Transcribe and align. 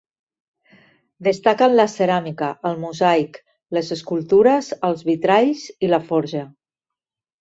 Destaquen 1.27 1.75
la 1.79 1.85
ceràmica, 1.97 2.49
el 2.69 2.79
mosaic, 2.85 3.37
les 3.79 3.91
escultures, 3.97 4.71
els 4.89 5.05
vitralls 5.11 5.67
i 5.89 5.91
la 5.93 6.05
forja. 6.09 6.43